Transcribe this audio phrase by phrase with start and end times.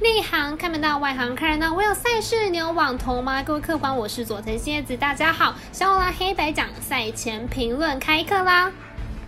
[0.00, 1.72] 内行看门道，外行看热闹。
[1.72, 3.40] 我有赛事，你有网投吗？
[3.44, 5.54] 各位客官，我是佐藤蝎子，大家好。
[5.70, 8.72] 小欧拉黑白奖赛前评论开课啦！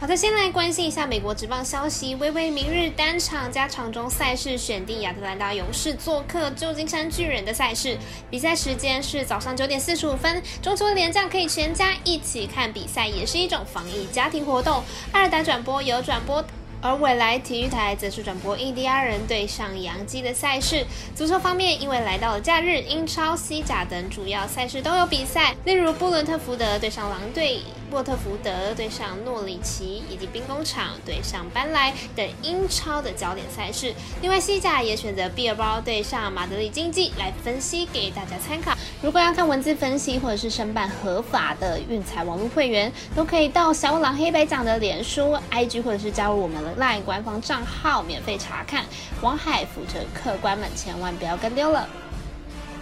[0.00, 2.16] 好的，先来关心一下美国职棒消息。
[2.16, 7.96] 微微明日单场加场中赛事选定亚特兰大勇士做客旧金山巨人的赛事，
[8.28, 10.42] 比赛时间是早上九点四十五分。
[10.60, 14.82] 中秋连假可以全家一起看比赛，也是一种防疫家庭活动。
[15.12, 16.44] 二打转播有转播。
[16.80, 20.84] 而未来体育台则是转播印第安人对上洋基的赛事。
[21.14, 27.60] 足球方面，因为来到了假日，英超、西甲等主要赛事都有比赛，例如布伦特福德对上狼队。
[27.90, 33.94] 沃特福德对上诺里奇，以及兵工厂对上班莱等英超的焦点赛事。
[34.20, 38.76] 另外，西甲也选择毕尔包对上马德里竞技来分析给大家参考。
[39.00, 48.84] 如果要看文字分析或者是申办合法的运彩网络会员，都可以到小五郎黑白奖的脸书、IG 或者是加入我们 LINE 官方账号免费查看。
[49.20, 51.88] 王海扶着客官们千万不要跟丢了。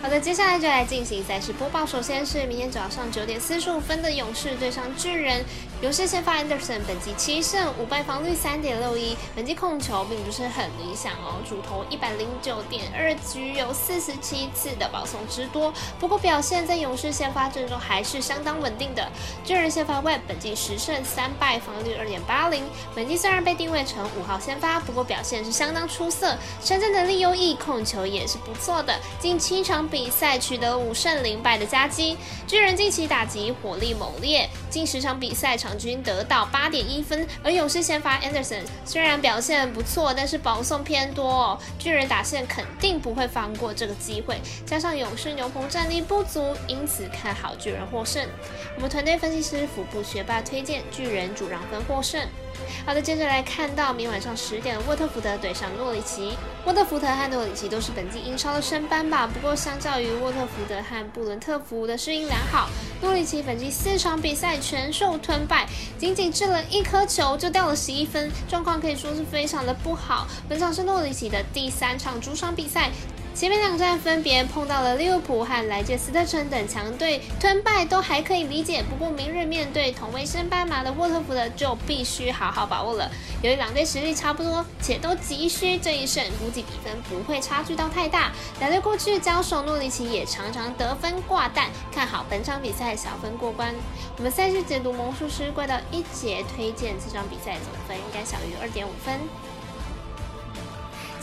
[0.03, 1.85] 好的，接下来就来进行赛事播报。
[1.85, 5.45] 首先是明天早上九点四十五分的勇士对上巨人。
[5.83, 15.71] 勇士先发 Anderson，本季七胜五败，防率三点六一，本季控球并不是很理想哦，主投一百零九点二局，有四十七次的保送之多。
[15.99, 19.07] 不过表现在勇士先发阵中还是相当稳定的。
[19.45, 28.99] 巨人先发 Web，本季十胜三败，防率二点八零，本季虽然被定位成五号先发，不过表现是相当出色，身战能力优异，控球也是不错的。
[29.21, 32.17] 近七场比赛取得五胜零败的佳绩。
[32.47, 35.57] 巨人近期打击火力猛烈，近十场比赛。
[35.57, 41.59] 场均得到八点一分，而勇士先发 Anderson 虽然表现不错，但是保送偏多哦。
[41.79, 48.27] 巨人打线肯定不会放过这个机会，加上勇士牛棚战力不足，因此看好巨人获胜。
[48.75, 52.21] 我们团队分析师腹部学霸推荐巨人主让分获胜。
[52.85, 56.37] 好的，接着来看到明晚上十点，沃特福德对上诺里奇。
[56.65, 62.69] 沃特福德和诺里奇都是本季英超的升班吧，不过相较于沃特福德和布伦特福的适应良好，
[63.03, 65.67] 诺里奇本季四场比赛全受吞败，
[65.99, 70.27] 仅仅掷了一颗球就掉了十一分，状况可以说是非常的不好。
[70.49, 72.91] 本场是诺里奇的第三场主场比赛。
[73.37, 78.83] 前面两站分别碰到了利物浦和莱切斯特城等强队，吞败都还可以理解。
[78.89, 83.11] 不过明日面对同为升班马的沃特福德，就必须好好把握了。
[83.43, 88.33] 由于两队实力差不多，且都急需这一胜，估计比分不会差距到太大。
[88.59, 93.75] 两队过去交手，诺里奇也常常得分挂蛋，看好本场比赛小分过关。
[94.17, 99.21] 我们赛事解读魔术师怪盗一姐推荐这场比赛总分应该小于二点五分。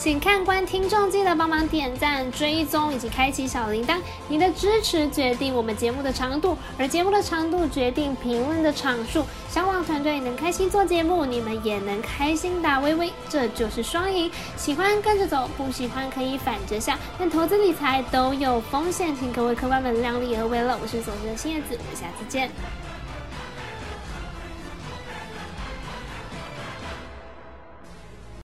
[0.04, 3.96] 请看官听众记得帮忙点赞、追踪以及开启小铃铛，
[4.28, 9.24] 你的支持决定我们节目的长度，而节目的长度决定评论的场数。
[9.48, 14.30] 小网团队能开心做节目，你们也能开心打微微，这就是双赢。
[14.58, 20.78] 喜欢跟着走，不喜欢可以反着下，但投资理财都有风险，请各位客官们量力而为了。
[20.82, 22.50] 我是总监新叶子，我们下次见。